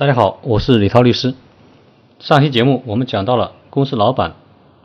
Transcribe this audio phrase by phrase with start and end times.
[0.00, 1.34] 大家好，我是李涛律师。
[2.20, 4.34] 上期节目我们讲到了公司老板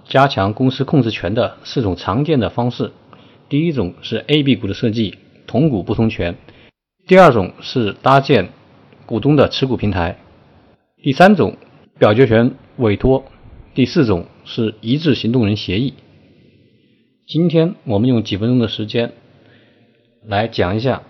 [0.04, 2.92] 加强公司控制权的四种常见的方式。
[3.48, 5.18] 第一种是 A、B 股的设计，
[5.48, 6.34] 同股不同权；
[7.08, 8.50] 第二种是搭建
[9.06, 10.18] 股东的持股平台；
[11.02, 11.56] 第三种
[11.98, 13.24] 表决权委托；
[13.74, 15.94] 第四种是一致行动人协议。
[17.26, 19.14] 今天我们用几分钟的时间
[20.26, 21.04] 来讲一下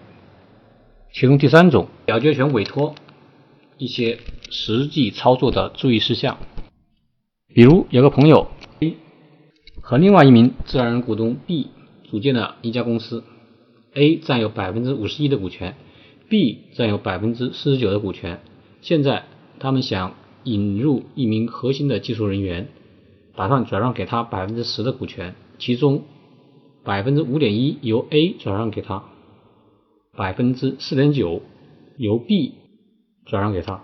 [1.12, 2.94] 其中第三种表决权委托。
[3.78, 4.20] 一些
[4.50, 6.38] 实际操作的注意事项，
[7.54, 8.48] 比如有个朋友
[8.80, 8.96] A
[9.82, 11.68] 和另外一名自然人股东 B
[12.04, 13.24] 组建了一家公司
[13.94, 15.76] ，A 占有百分之五十一的股权
[16.30, 18.40] ，B 占有百分之四十九的股权。
[18.82, 19.26] 现在
[19.60, 22.70] 他们想引入一名核心的技术人员，
[23.36, 26.04] 打算转让给他百分之十的股权，其中
[26.84, 29.04] 百分之五点一由 A 转让给他，
[30.16, 31.42] 百分之四点九
[31.98, 32.54] 由 B。
[33.26, 33.82] 转让给他，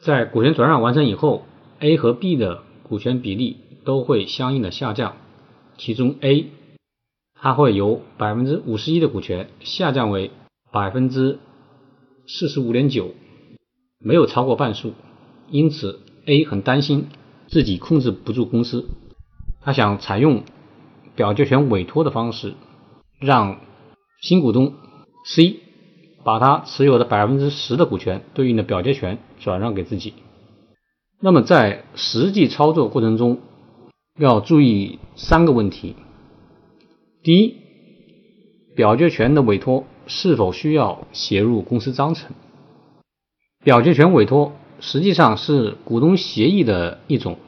[0.00, 1.44] 在股权转让完成以后
[1.78, 5.16] ，A 和 B 的股权比例都会相应的下降。
[5.76, 6.50] 其中 A
[7.34, 10.30] 它会由百分之五十一的股权下降为
[10.72, 11.38] 百分之
[12.26, 13.14] 四十五点九，
[13.98, 14.94] 没有超过半数。
[15.50, 17.08] 因此 A 很担心
[17.48, 18.86] 自己控制不住公司，
[19.60, 20.42] 他想采用
[21.14, 22.54] 表决权委托的方式，
[23.18, 23.60] 让
[24.20, 24.74] 新股东
[25.26, 25.63] C。
[26.24, 30.14] 把他持有的百分之十的股权对应的表决权转让给自己。
[31.20, 33.38] 那么在实际操作过程中
[34.18, 35.96] 要注意三个问题：
[37.22, 37.56] 第一，
[38.74, 42.32] 表决权的委托是否需要写入公司章程？
[43.62, 47.38] 表决权委托实际上是股东协议的一种，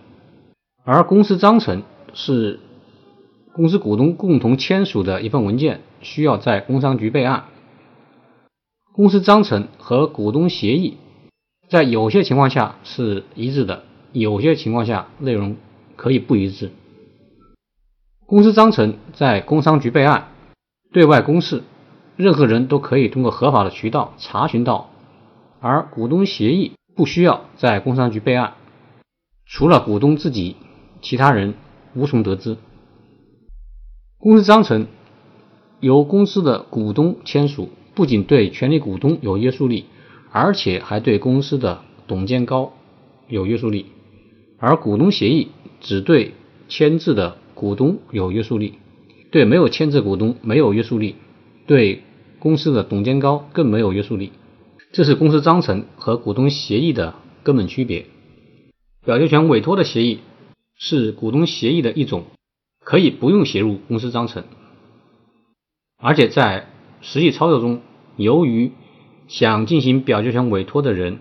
[0.84, 1.82] 而公司章程
[2.14, 2.60] 是
[3.52, 7.44] 公司股东共同签署的一份文件，需要在工商局备案。
[8.96, 10.96] 公司章程和股东协议
[11.68, 15.58] 在有些情况下是一致的，有些情况下内容
[15.96, 16.70] 可以不一致。
[18.24, 20.28] 公司章程在工商局备案，
[20.94, 21.62] 对外公示，
[22.16, 24.88] 任何人都可以通过合法的渠道查询到；
[25.60, 28.54] 而股东协议不需要在工商局备案，
[29.44, 30.56] 除了股东自己，
[31.02, 31.52] 其他人
[31.94, 32.56] 无从得知。
[34.16, 34.86] 公司章程
[35.80, 37.68] 由公司的股东签署。
[37.96, 39.86] 不仅对权力股东有约束力，
[40.30, 42.74] 而且还对公司的董监高
[43.26, 43.86] 有约束力。
[44.58, 45.48] 而股东协议
[45.80, 46.34] 只对
[46.68, 48.74] 签字的股东有约束力，
[49.30, 51.14] 对没有签字股东没有约束力，
[51.66, 52.02] 对
[52.38, 54.30] 公司的董监高更没有约束力。
[54.92, 58.04] 这是公司章程和股东协议的根本区别。
[59.06, 60.18] 表决权委托的协议
[60.76, 62.24] 是股东协议的一种，
[62.84, 64.44] 可以不用写入公司章程，
[65.96, 66.68] 而且在。
[67.02, 67.82] 实际操作中，
[68.16, 68.72] 由于
[69.28, 71.18] 想进行表决权委托的人，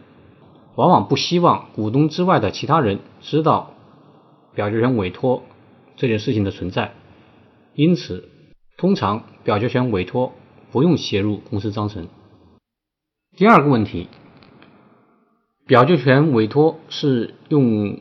[0.75, 3.73] 往往不希望股东之外的其他人知道
[4.53, 5.43] 表决权委托
[5.97, 6.93] 这件事情的存在，
[7.73, 8.29] 因此，
[8.77, 10.33] 通常表决权委托
[10.71, 12.07] 不用写入公司章程。
[13.35, 14.07] 第二个问题，
[15.67, 17.99] 表决权委托是用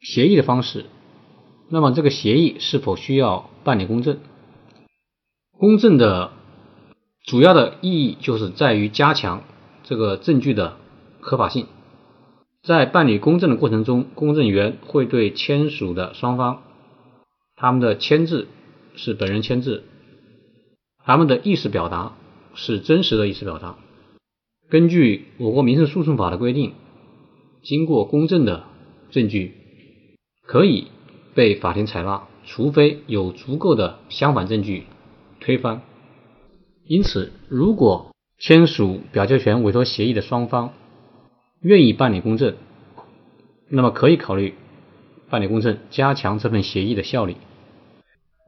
[0.00, 0.86] 协议的方式，
[1.68, 4.18] 那么这个协议是否需要办理公证？
[5.58, 6.37] 公证的。
[7.28, 9.42] 主要的意义就是在于加强
[9.82, 10.78] 这个证据的
[11.20, 11.66] 合法性。
[12.62, 16.62] 在办理公证的过程中，公证员会对签署的双方，
[17.54, 18.48] 他们的签字
[18.96, 19.84] 是本人签字，
[21.04, 22.16] 他们的意思表达
[22.54, 23.76] 是真实的意思表达。
[24.70, 26.72] 根据我国民事诉讼法的规定，
[27.62, 28.64] 经过公证的
[29.10, 29.54] 证据
[30.46, 30.86] 可以
[31.34, 34.84] 被法庭采纳，除非有足够的相反证据
[35.40, 35.82] 推翻。
[36.88, 40.72] 因此，如果签署表决权委托协议的双方
[41.60, 42.56] 愿意办理公证，
[43.68, 44.54] 那么可以考虑
[45.28, 47.36] 办理公证，加强这份协议的效力。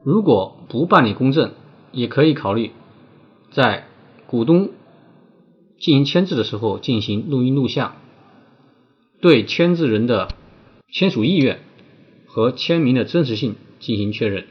[0.03, 1.51] 如果不办理公证，
[1.91, 2.71] 也可以考虑
[3.51, 3.85] 在
[4.25, 4.71] 股东
[5.79, 7.95] 进行签字的时候进行录音录像，
[9.21, 10.29] 对签字人的
[10.91, 11.59] 签署意愿
[12.25, 14.47] 和签名的真实性进行确认。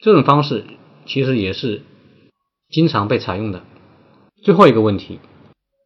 [0.00, 0.64] 这种方式
[1.06, 1.82] 其实也是。
[2.72, 3.62] 经常被采用的
[4.42, 5.20] 最后一个问题，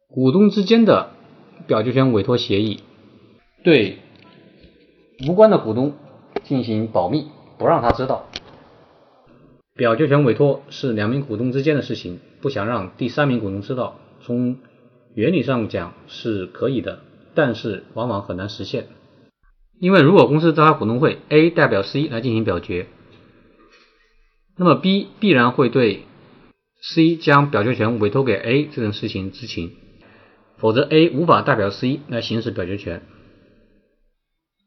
[0.07, 1.11] 股东之间的
[1.67, 2.79] 表决权委托协议
[3.61, 3.97] 对
[5.27, 5.93] 无关的股东
[6.43, 7.27] 进行保密，
[7.59, 8.29] 不让他知道。
[9.75, 14.57] 表决权委托是两名股东之间的事情，不想让第三名股东知道，从
[15.13, 17.01] 原理上讲是可以的，
[17.35, 18.87] 但是往往很难实现。
[19.77, 22.87] 因为如果公司召开股东会，A 代表 C 来进行表决，
[24.55, 26.03] 那么 B 必然会对。
[26.81, 29.71] C 将表决权委托给 A 这件事情知情，
[30.57, 33.01] 否则 A 无法代表 C 来行使表决权。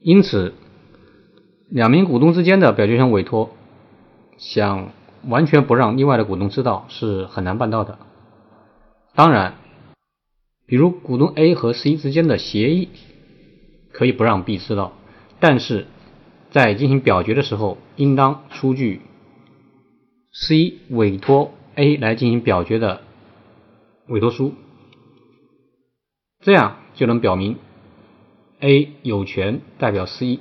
[0.00, 0.54] 因此，
[1.68, 3.54] 两名股东之间的表决权委托，
[4.38, 4.92] 想
[5.28, 7.98] 完全不让另外的股东知道是很难办到的。
[9.14, 9.54] 当然，
[10.66, 12.88] 比如股东 A 和 C 之间的协议，
[13.92, 14.92] 可以不让 B 知道，
[15.38, 15.86] 但是
[16.50, 19.02] 在进行表决的时候，应当出具
[20.32, 23.02] C 委托 A 来进行表决的
[24.08, 24.54] 委托书，
[26.40, 27.56] 这样就能表明
[28.60, 30.40] A 有权代表 C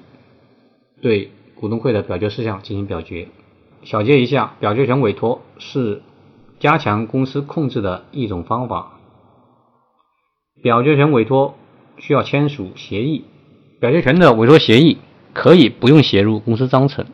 [1.02, 3.28] 对股东会的表决事项进行表决。
[3.84, 6.02] 小结一下，表决权委托是。
[6.60, 9.00] 加强公司控制的一种方法。
[10.62, 11.56] 表决权委托
[12.00, 13.24] 需要签署协议，
[13.80, 14.98] 表决权的委托协议
[15.34, 17.06] 可以不用写入公司章程，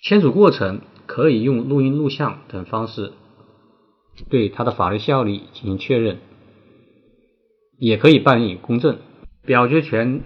[0.00, 3.14] 签署过程可以用录音、录像等方式
[4.28, 6.18] 对它的法律效力进行确认，
[7.78, 8.98] 也可以办理公证。
[9.44, 10.22] 表决权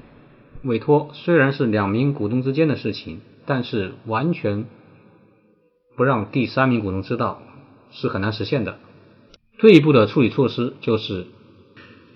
[0.62, 4.66] 委托虽然是两名股东之间的事情，但是完全
[5.96, 7.42] 不让第三名股东知道。
[7.92, 8.78] 是很难实现的。
[9.58, 11.28] 退一步的处理措施就是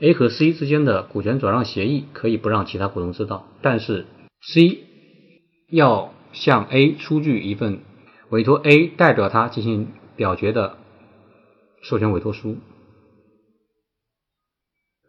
[0.01, 4.05] ，A 和 C 之间的股权转让协议可以不让其他股东知道，但是
[4.43, 4.81] C
[5.71, 7.79] 要向 A 出具一份
[8.31, 10.77] 委托 A 代表他进行表决的
[11.81, 12.57] 授权委托书。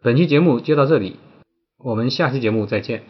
[0.01, 1.19] 本期节目就到这里，
[1.77, 3.03] 我们下期节目再见。